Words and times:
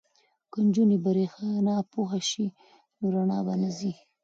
که 0.51 0.57
نجونې 0.67 0.97
بریښنا 1.05 1.75
پوهې 1.91 2.21
شي 2.29 2.47
نو 2.99 3.05
رڼا 3.13 3.39
به 3.45 3.53
نه 3.61 3.69
ځي. 3.77 3.91